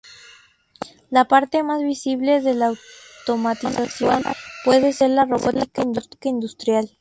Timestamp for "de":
2.41-2.55